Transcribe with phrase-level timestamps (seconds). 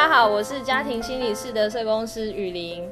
[0.00, 2.88] 大家好，我是家庭心理室的社工师雨林，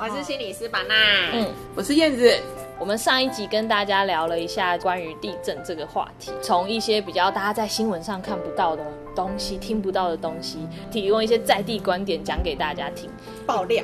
[0.00, 0.94] 我是心理师板娜，
[1.34, 2.34] 嗯，我是燕子。
[2.78, 8.82] 我们上一集跟大家聊了一下关于地震这个话题，从一些比较大家在新闻上看不到的
[9.14, 13.10] 东西、听不到的东西，提供一些在地观点讲给大家听。
[13.46, 13.82] 爆料，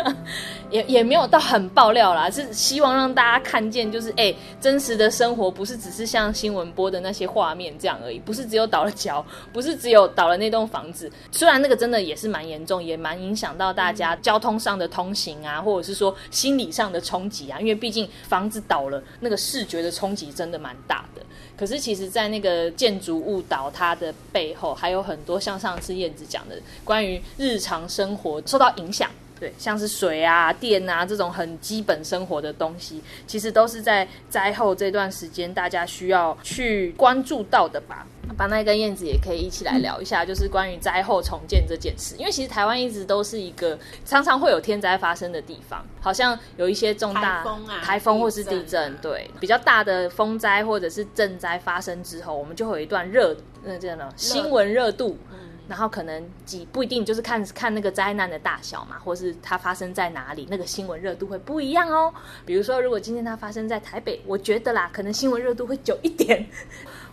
[0.70, 11.10] 也也没有到很爆料啦，是希望让大家看见，就是哎、真实的生活不是只是像新闻播的那些画面这样而已，不是只有倒了脚，不是只有倒了那栋房子。
[11.30, 21.22] 虽然那个真的也是蛮严重，也蛮影响到大家交通上的通行啊，或者是说心理上的冲击啊，因为毕竟房子倒了，那个视觉的冲击真的蛮大的。
[21.54, 29.10] 可是其实，在那个建筑物倒塌的背后，还有很多像上次燕子讲的，关于日常生活受到影响。
[29.40, 38.06] 对，像是水啊、电啊这种很基本生活的东西，其实都是在灾后这段时间大家需要去关注到的吧。
[38.36, 42.14] 巴奈跟燕子也可以一起来聊一下，就是关于灾后重建这件事。
[42.16, 55.18] 因为其实台湾一直都是一个常常会有天灾发生的地方，好像有一些重大台风啊台风或是地地震震啊，对比较大的风灾或者是震灾发生之后，我们就会有一段热，那叫什么新闻热度。
[55.68, 62.12] 然后可能几不一定就是看看那个灾难的大小嘛，或是它发生在哪里，那个新闻热度会不一样哦。
[62.44, 66.46] 比如说，如果今天它发生在台北，我觉得啦，可能新闻热度会久一点。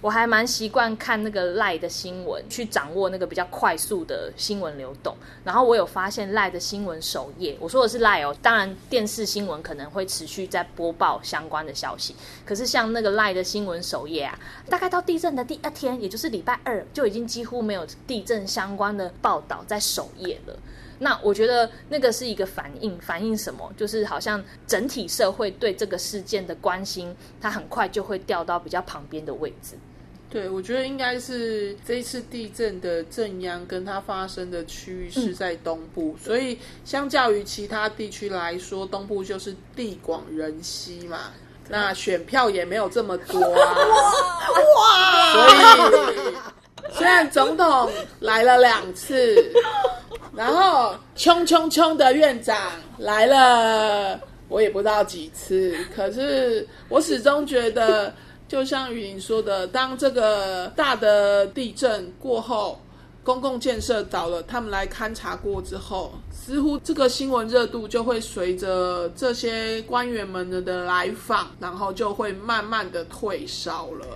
[0.01, 5.13] 我还蛮习惯看那个赖的新闻，去掌握那个比较快速的新闻流动。
[5.43, 20.55] 然后我有发现赖的新闻首页，我说的是赖哦，当然电视新闻可能会持续在播报相关的消息，可是像那个赖的新闻首页啊，大概到地震的第二天，也就是礼拜二，就已经几乎没有地震相关的报道在首页了。
[21.01, 23.71] 那我觉得那个是一个反应，反映什么？
[23.77, 29.75] 就是好像整体社会对这个事件的关心，它很快就会掉到比较旁边的位置。
[30.29, 41.31] 对，我觉得应该是这一次地震的震央跟它发生的区域是在东部，所以相较于其他地区来说，东部就是地广人稀嘛。
[41.69, 43.77] 那选票也没有这么多啊，
[44.77, 45.33] 哇！
[45.33, 45.47] 所
[46.13, 46.35] 以
[46.91, 47.89] 虽然总统
[48.19, 49.35] 来了两次，
[50.35, 52.57] 然后冲冲冲的院长
[52.97, 58.13] 来了，我也不知道几次，可是我始终觉得。
[58.49, 62.81] 就像雨林说的，当这个大的地震过后，
[63.23, 74.07] 公共建设倒了，他们来勘察过之后，似乎这个新闻热度就会随着这些官员们的的来访，然后就会慢慢的退烧了。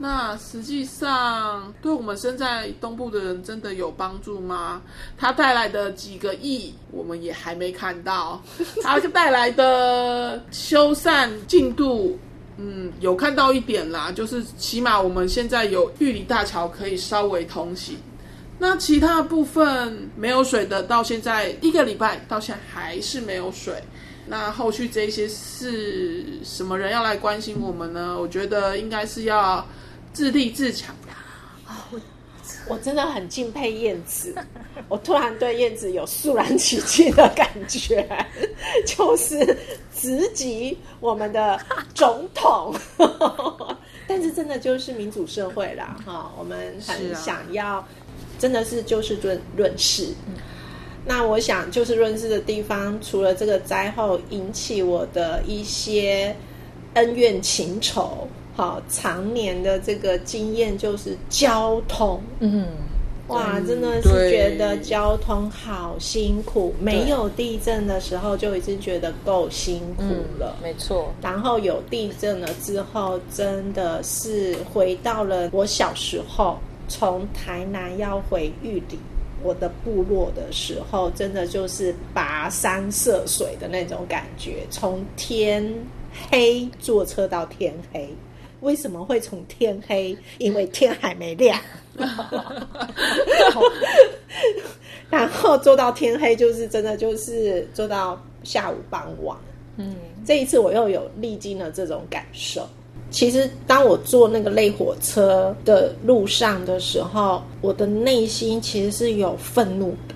[0.00, 4.80] 那实际上对我们身在东部的人真的有帮助吗？
[5.16, 8.40] 它带来的几个亿，我们也还没看到。
[8.82, 12.16] 它带来的修缮进度。
[12.60, 17.96] 嗯，有看到一点啦，就是起码我们现在有玉里大桥可以稍微通行。
[18.58, 23.74] 那其他部分没有水的，到现在一个礼拜到现在还是没有水。
[24.26, 28.16] 那后续这些是什么人要来关心我们呢？
[28.20, 29.64] 我觉得应该是要
[30.18, 30.92] 自立自强。
[32.66, 34.34] 我真的很敬佩燕子，
[34.90, 38.04] 我突然对燕子有肃然起敬的感觉，
[38.84, 39.56] 就是
[39.96, 41.58] 直击我们的
[41.94, 42.74] 总统。
[44.08, 47.86] 但是真的就是民主社会啦，哈，我们很想要，
[48.40, 50.12] 真的是就事论论事。
[51.06, 56.34] 那我想就事论事的地方，除了这个灾后引起我的一些
[56.94, 58.26] 恩怨情仇，
[58.58, 62.20] 好常年的这个经验就是交通。
[62.40, 62.66] 嗯，
[63.28, 70.02] 哇，嗯真的是觉得交通好辛苦，没有地震的时候就已经觉得够辛苦
[70.40, 70.56] 了。
[70.60, 76.58] 没错，然后有地震了之后，真的是回到了我小时候，
[76.88, 78.98] 从台南要回玉里
[79.40, 85.72] 我的部落的时候，真的就是跋山涉水的那种感觉，从天
[86.28, 88.12] 黑坐车到天黑。
[88.60, 90.16] 为什么会从天黑？
[90.38, 91.58] 因为天还没亮。
[95.10, 99.36] 然后做到天黑，就是真的就是做到下午傍晚。
[99.76, 99.94] 嗯，
[100.24, 102.68] 这一次我又有历经了这种感受。
[103.10, 110.14] 其实当我坐那个类火车的路上的时候，我的内心其实是有愤怒的，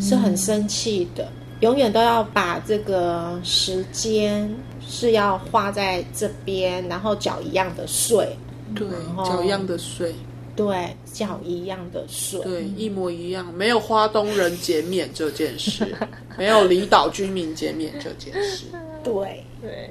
[0.00, 1.28] 是很生气的。
[1.60, 4.52] 永远都要把这个时间
[4.88, 8.36] 是要花在这边，然后缴一样的税，
[8.74, 8.86] 对
[9.16, 10.14] 后，缴一样的税，
[10.54, 15.86] 对，缴一样的税，对，一模一样，没有花东人减免这件事，
[16.36, 18.66] 没有离岛居民减免这件事。
[19.04, 19.90] 对，对，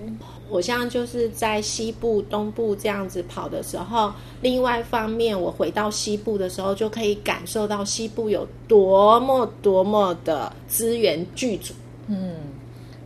[0.50, 4.12] 我现在就是在西部、东部这样子跑的时候，
[4.42, 11.76] 另外一方面，我回到西部的时候，就可以感受到西部有多么多么的资源具足。
[12.08, 12.38] 嗯，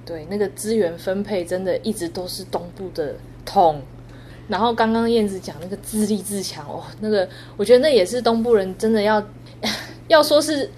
[0.07, 3.13] 对，那个资源分配真的一直都是东部的
[3.45, 3.81] 痛。
[4.47, 7.27] 然后刚刚燕子讲那个自立自强哦，那个
[7.57, 9.21] 我觉得那也是东部人真的要
[10.07, 10.71] 要说是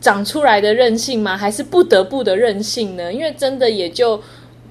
[0.00, 1.36] 长出来的韧性吗？
[1.36, 3.12] 还是不得不的韧性呢？
[3.12, 4.18] 因为真的也就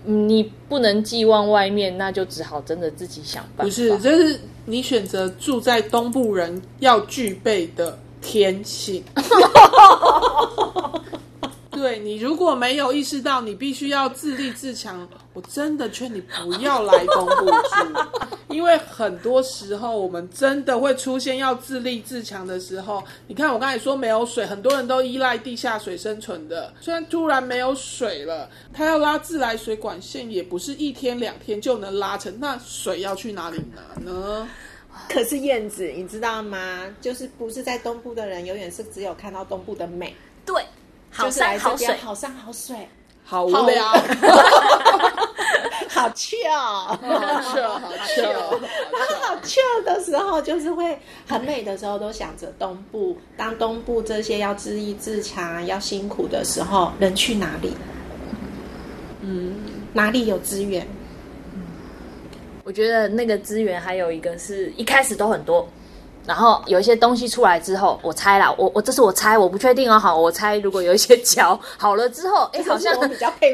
[0.06, 3.64] 你不能寄望外面，那就只好真的自己想办法。
[3.66, 9.04] 不是，这是你选择住在东部人要具备的天性。
[11.80, 23.02] 对你如果没有意识到你必须要自立自强，我真的劝你不要来东部住，因为很多时候我们真的会出现要自立自强的时候。
[23.28, 34.46] 你看我刚才说没有水，很多人都依赖地下水生存的，虽然突然没有水了，他要拉自来水管线也不是一天两天就能拉成，那水要去哪里拿呢？
[35.08, 36.86] 可是燕子，你知道吗？
[37.00, 40.14] 就是不是在东部的人，永远是只有看到东部的美。
[41.20, 41.20] 对。
[41.20, 42.88] 好山好水，好山好水，
[43.26, 43.86] 好无聊，
[45.90, 48.34] 好俏，好俏，好笑，
[49.22, 53.18] 好俏的时候，就是会很美的时候，都想着东部。
[53.36, 57.74] 当东部这些要自立自强、要辛苦的时候，人去哪里？
[59.22, 59.56] 嗯，
[59.94, 60.88] 哪里有资源？
[62.64, 65.68] 我觉得那个资源还有一个是一开始都很多。
[66.26, 69.98] 然后有一些东西出来之后，我猜啦，我我这是我猜，我不确定哦。
[69.98, 72.94] 好，我猜如果有一些桥好了之后， 哎，好像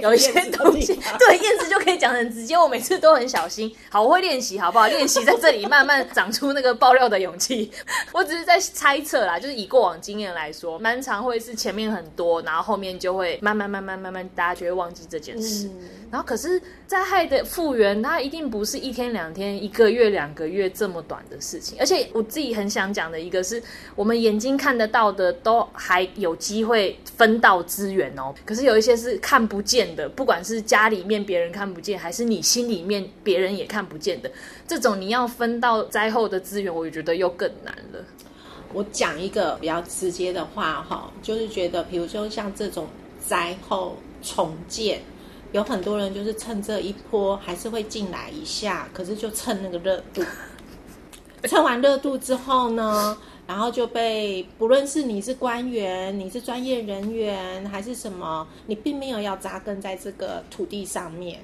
[0.02, 2.58] 有一些东西， 对，燕子就可以讲很直接。
[2.58, 4.88] 我每次都很小心，好，我会练习，好不好？
[4.88, 7.72] 练习在这里慢慢长出那个爆料的勇气。
[8.12, 15.70] 我只是在猜测啦，就是以过往经验来说，蛮常会是前面很多，然后后面就会慢慢慢慢慢慢，大家就会忘记这件事。
[16.16, 22.66] 然后可是灾害的复原，它一定不是一天两天、一个月两个月这么短的事情，而且我自己很。
[22.76, 23.62] 想讲的一个是
[23.96, 28.36] 我们眼睛看得到的，都还有机会分到资源哦。
[28.44, 34.30] 可是有一些是看不见的，不管是家里面别人看不见，还是你心里面别人也看不见的，
[34.68, 38.04] 这种你要分到灾后的资源，我也觉得又更难了。
[38.74, 42.88] 我讲一个比较直接的话哈，就是觉得，比如说像这种
[43.26, 45.00] 灾后重建，
[45.56, 50.22] 有很多人就是趁这一波还是会进来一下，可是就趁那个热度。
[51.48, 53.18] 蹭完热度之后呢，
[53.48, 61.40] 然后就被不论是你是官员，你是专业人员，还是什么，你并没有要扎根在这个土地上面，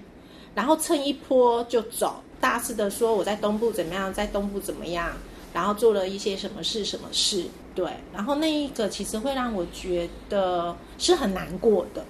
[0.54, 5.14] 然后蹭一波就走，大肆的说我在东部怎么样，在东部怎么样，
[5.54, 12.04] 然后做了一些什么事什么事，对，然后那一个其实会让我觉得是很难过的。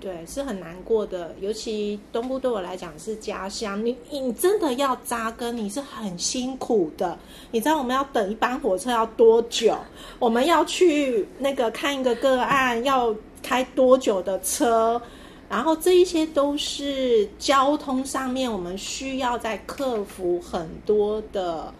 [0.00, 3.84] 对，是很难过的，尤其东部对我来讲是家乡。
[3.84, 7.18] 你你真的要扎根，你是很辛苦的。
[7.50, 9.76] 你知道我们要等一班火车要多久？
[10.20, 13.12] 我们要去那个看一个个案要
[13.42, 15.02] 开多久的车？
[15.48, 21.74] 然后这一些都是交通上面我们需要在克服很多的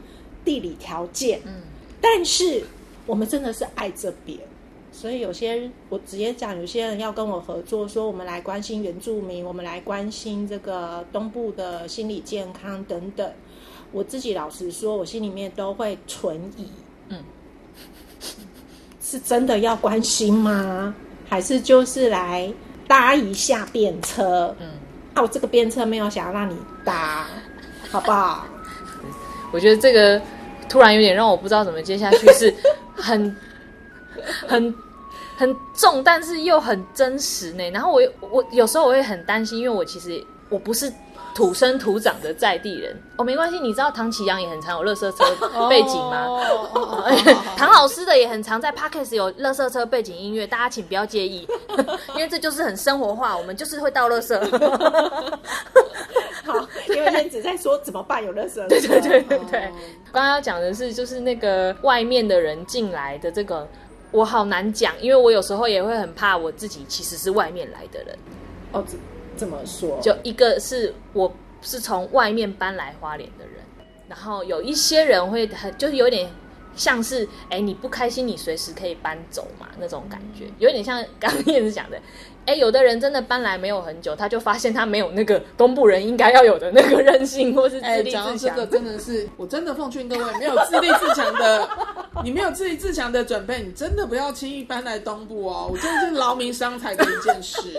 [0.44, 1.41] 地理条件。
[1.47, 1.62] 嗯，
[2.00, 2.64] 但是
[3.06, 4.37] 我们真的是爱这边。
[5.00, 13.31] 所以有些我直接讲，有些人要跟我合作，说我们来关心原住民，我们来关心这个东部的心理健康等等。
[13.93, 16.67] 我自己老实说，我心里面都会存疑，
[17.11, 17.23] 嗯，
[19.00, 20.93] 是真的要关心吗？
[21.28, 22.52] 还是就是来
[22.88, 24.52] 搭一下便车？
[24.59, 24.67] 嗯，
[25.14, 27.25] 那我这个便车没有想要让你搭，
[27.88, 28.49] 好不好？
[29.55, 30.21] 我觉得这个
[30.69, 32.52] 突然有点让我不知道怎么接下去，是
[32.97, 33.37] 很
[34.45, 34.75] 很。
[35.38, 37.71] 很重，但是又很真实呢。
[37.71, 40.92] 然后我我有时候我会很担心，因为我其实我不是
[41.33, 43.00] 土生土长的在地人。
[43.16, 45.25] 哦，没关系，你知道唐启阳也很常有乐色车
[45.71, 46.40] 背景吗？
[47.57, 51.47] 唐老师的也很常在 Parkes 有乐色车背景音乐，大家请不要介意，
[52.16, 54.45] 因为这就是很生活化，我们就是会倒乐色。
[56.45, 56.54] 好，
[56.88, 58.66] 因为燕子在说怎么办有乐色。
[58.68, 59.61] 对对对对对，
[60.11, 63.68] 刚刚要讲的是就是那个外面的人进来的这个。
[64.11, 68.19] 我好难讲，因为我有时候也会很怕我自己其实是外面来的人。
[68.73, 68.99] 哦，怎
[69.37, 69.99] 怎么说？
[70.00, 73.55] 就一个是我是从外面搬来花莲的人，
[74.09, 76.31] 然后有一些人会很就是有点
[76.75, 82.00] 像是，哎，你不开心，你随时可以搬走嘛那种感觉，有点像刚刚燕子讲的。
[82.47, 88.38] 哎，有的人真的搬来没有很久，他就发现他没有那个东部人应该要有的那个韧性，或是自立自强。
[88.38, 91.69] 这个真的是，我真的奉劝各位，没有自立自强的，
[92.22, 95.68] 你没有自立自强的准备，你真的不要轻易搬来东部哦。
[95.70, 97.58] 我真的是劳民伤财的一件事。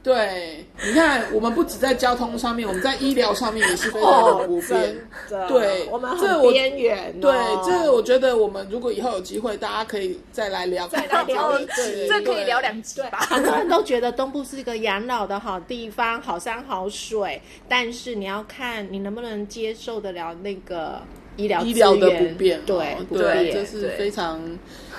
[0.00, 4.96] 对，你看，我们不止在交通上面，我们在医疗上面也是非常的不便。
[5.30, 7.20] 哦对我们很边缘哦。
[7.20, 13.18] 对，这个我觉得我们如果以后有机会，大家可以再来聊，再来聊一集，这可以聊对两集吧？
[13.28, 21.02] 很多人都觉得东部是一个养老的好地方，好山好水，但是你要看你能不能接受得了那个
[21.38, 24.38] 医疗医疗的不便哦，对不对，这是非常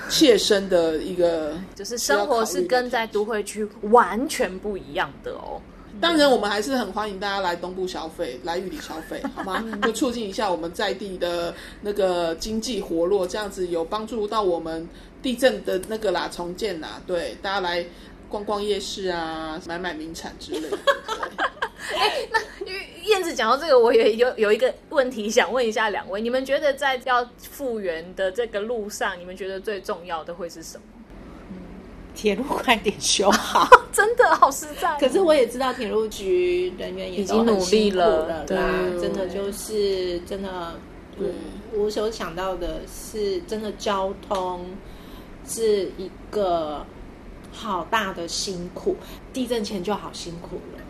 [0.10, 5.62] 切身的一个， 就是生活是跟在都会区完全不一样的哦。
[6.02, 9.62] 当然，我们还是很欢迎大家来东部消费，来玉里消费，好吗？
[9.84, 14.88] 就促进一下我们在地的那个经济活络，这样子有帮助到我们
[15.22, 17.02] 地震的那个啦重建啦。
[17.06, 17.86] 对，大家来
[18.30, 20.78] 逛逛夜市啊，买买名产之类的。
[21.98, 30.84] 哎，那因为燕子讲到这个，我也有有一个问题想问一下两位，你们觉得在要复原的这个路上，你们觉得最重要的会是什么？
[32.16, 33.70] 铁路快点修好。
[33.94, 38.46] 真的好实在，可是我也知道铁路局人员也已经努力了啦，
[39.00, 40.76] 真的就是真的，
[41.74, 44.66] 我所想到的是，真的交通
[45.48, 46.86] 是一个
[47.52, 48.96] 好大的辛苦，
[49.34, 50.84] 地震前就好辛苦了。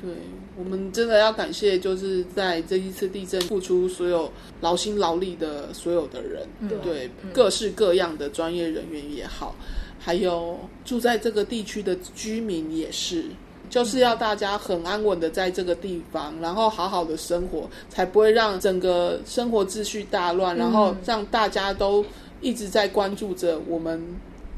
[0.00, 0.10] 对，
[0.56, 4.30] 我们真的要感谢，就是在这一次地震付出所有
[4.60, 6.46] 劳心劳力的所有的人，
[6.82, 9.54] 对，各式各样的专业人员也好，
[9.98, 13.24] 还有住在这个地区的居民也是。
[13.70, 22.04] 就是要大家很安稳的在这个地方，然后好好的生活，才不会让整个生活秩序大乱，然后让大家都
[22.40, 24.00] 一直在关注着我们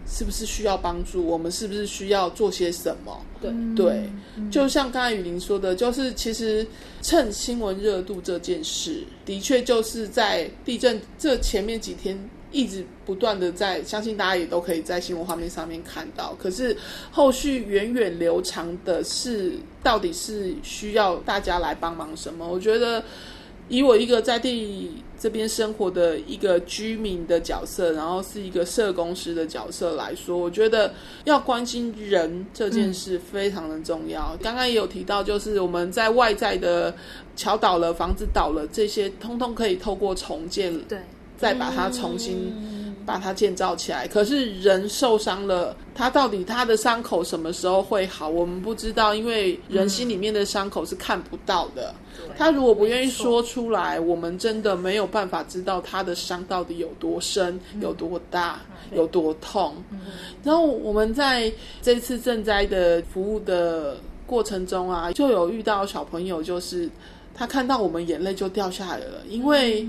[0.09, 3.21] 是不是需要帮助，我们是不是需要做些什么。
[3.41, 4.11] 对，对，
[4.51, 6.67] 就像刚才雨林说的，就是其实
[7.03, 12.19] 趁新闻热度这件事，的确就是在地震这前面几天
[12.53, 16.35] 一直不断的在，相信大家也都可以在新闻画面上面看到。
[16.41, 16.77] 可是
[17.11, 22.49] 后续源远流长的是，到底是需要大家来帮忙什么？
[22.49, 23.03] 我觉得。
[23.69, 30.93] 以我一个在地这边生活的一个居民的角色，然后是一个社工师的角色来说，我觉得
[31.25, 34.37] 要关心人这件事非常的重要。
[34.43, 36.95] 刚刚也有提到，就是我们在外在的
[37.35, 40.99] 桥倒了、房子倒了，这些通通可以透过重建，对，
[41.39, 42.53] 再把它重新
[43.07, 44.07] 把它建造起来。
[44.09, 48.29] 可是人受伤了，他到底他的伤口什么时候会好？
[48.29, 51.95] 我们不知道，因为人心里面的伤口是看不到的。
[52.37, 58.61] 他如果不愿意说出来，我们真的没有办法知道他的伤到底有多深、有多大、
[58.93, 59.75] 有多痛。
[60.43, 66.91] 然后我们在这次赈灾的服务的过程中啊，就有遇到小朋友，就是
[67.35, 69.87] 他看到我们眼泪就掉下来了，因为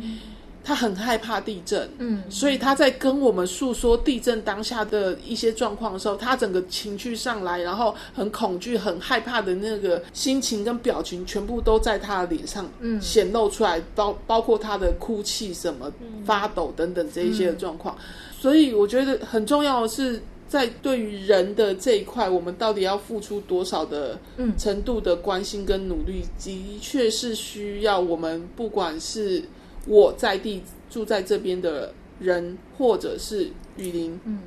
[0.67, 15.89] 他很害怕地震，嗯，所以他在跟我们诉说地震当下的一些状况的时候，他整个情绪上来，然后很恐惧、很害怕的那个心情跟表情，全部都在他的脸上嗯显露出来，包包括他的哭泣、什么
[16.25, 17.97] 发抖等等这一些的状况。
[18.37, 20.21] 所以我觉得很重要的是。
[20.49, 24.17] 在对于人的这一块，我们到底要付出多少的
[24.57, 29.43] 程度的关心跟努力，的确是需要我们不管是
[29.87, 34.39] 我在地住在这边的人，或者是雨林，嗯，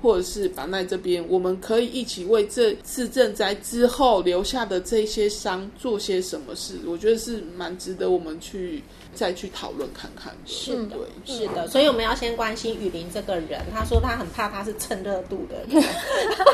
[0.00, 6.74] 或者是板奈这边，我们可以一起为这次赈灾之后留下的这些伤做些什么事。
[6.86, 8.82] 我觉得是蛮值得我们去
[9.14, 10.38] 再去讨论看看的。
[10.44, 13.62] 是的对，是的，所以我们要先关心雨林这个人。
[13.72, 15.82] 他说他很怕他是蹭热度的人，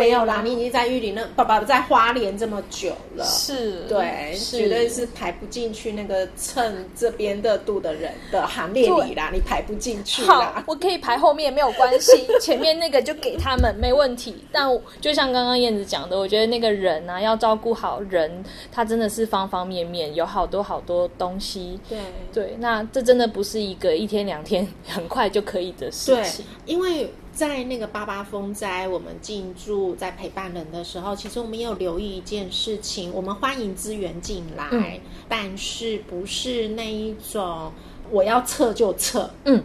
[0.00, 10.64] 没有啦，你已经在玉林那爸爸在花莲这么久了，是，对，是绝对是排不进去那个蹭这边热度的人的行列里啦，你排不进去好啦，。
[10.66, 14.34] 我可以排后面没有关系， 前面那个就给他们没问题。
[14.50, 14.68] 但
[15.00, 21.78] 就像刚刚燕子讲的，我觉得那个人啊，要照顾好人，他真的是方方面面，有好多好多东西。
[21.88, 21.98] 对
[22.32, 37.72] 对，那这真的不是一个一天两天很快就可以的事对情。，因为在那个八八风灾，我们进驻在陪伴人的时候，其实我们也有留意一件事情，我们欢迎资源进来，嗯但是不是那一种
[38.10, 39.64] 我要撤就撤，嗯，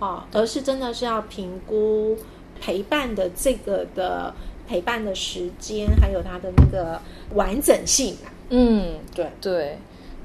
[0.00, 2.18] 哦，而是真的是要评估
[2.60, 4.34] 陪伴的这个的
[4.66, 7.00] 陪伴的时间，还有它的那个
[7.36, 8.26] 完整性啊。
[8.50, 9.78] 嗯，对对。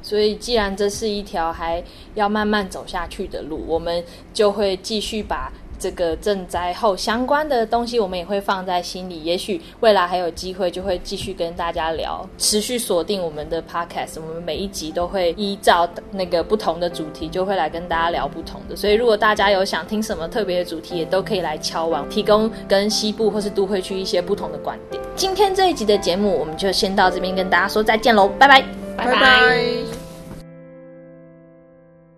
[0.03, 1.83] 所以，既然这是一条还
[2.15, 9.23] 要慢慢走下去的路，我们就会继续把这个赈灾后相关的东西，我们也会放在心里。
[9.23, 14.19] 也许未来还有机会，就会继续跟大家聊，持续锁定我们的 podcast。
[14.21, 18.75] 我们每一集都会依照那个不同的主题，就会来跟大家聊不同的。
[18.75, 25.01] 所以，如果大家有想听什么特别的主题，也都可以来敲完，提供跟西部或是都会区一些不同的观点。
[25.15, 28.63] 今天这一集的节目，我们就先到这边跟大家说再见喽，拜拜，
[28.95, 30.00] 拜拜。